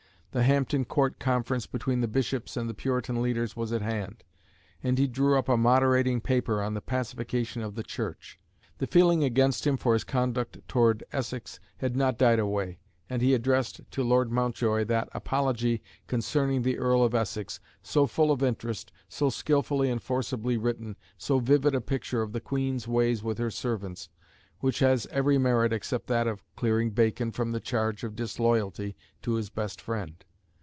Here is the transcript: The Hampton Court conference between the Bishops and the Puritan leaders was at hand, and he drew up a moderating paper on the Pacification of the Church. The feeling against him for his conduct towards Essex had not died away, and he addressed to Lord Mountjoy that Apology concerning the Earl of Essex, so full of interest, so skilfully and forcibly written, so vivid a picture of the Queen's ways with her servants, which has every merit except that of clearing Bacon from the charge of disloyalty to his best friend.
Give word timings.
The 0.33 0.43
Hampton 0.43 0.85
Court 0.85 1.19
conference 1.19 1.67
between 1.67 1.99
the 1.99 2.07
Bishops 2.07 2.55
and 2.55 2.69
the 2.69 2.73
Puritan 2.73 3.21
leaders 3.21 3.57
was 3.57 3.73
at 3.73 3.81
hand, 3.81 4.23
and 4.81 4.97
he 4.97 5.05
drew 5.05 5.37
up 5.37 5.49
a 5.49 5.57
moderating 5.57 6.21
paper 6.21 6.61
on 6.61 6.73
the 6.73 6.79
Pacification 6.79 7.61
of 7.61 7.75
the 7.75 7.83
Church. 7.83 8.39
The 8.77 8.87
feeling 8.87 9.25
against 9.25 9.67
him 9.67 9.75
for 9.75 9.91
his 9.91 10.05
conduct 10.05 10.65
towards 10.69 11.03
Essex 11.11 11.59
had 11.79 11.97
not 11.97 12.17
died 12.17 12.39
away, 12.39 12.79
and 13.09 13.21
he 13.21 13.33
addressed 13.33 13.81
to 13.91 14.03
Lord 14.05 14.31
Mountjoy 14.31 14.85
that 14.85 15.09
Apology 15.11 15.83
concerning 16.07 16.61
the 16.61 16.77
Earl 16.77 17.03
of 17.03 17.13
Essex, 17.13 17.59
so 17.83 18.07
full 18.07 18.31
of 18.31 18.41
interest, 18.41 18.89
so 19.09 19.29
skilfully 19.29 19.89
and 19.91 20.01
forcibly 20.01 20.55
written, 20.55 20.95
so 21.17 21.39
vivid 21.39 21.75
a 21.75 21.81
picture 21.81 22.21
of 22.21 22.31
the 22.31 22.39
Queen's 22.39 22.87
ways 22.87 23.21
with 23.21 23.37
her 23.37 23.51
servants, 23.51 24.07
which 24.61 24.77
has 24.77 25.07
every 25.07 25.39
merit 25.39 25.73
except 25.73 26.05
that 26.05 26.27
of 26.27 26.43
clearing 26.55 26.91
Bacon 26.91 27.31
from 27.31 27.51
the 27.51 27.59
charge 27.59 28.03
of 28.03 28.15
disloyalty 28.15 28.95
to 29.23 29.33
his 29.33 29.49
best 29.49 29.81
friend. 29.81 30.23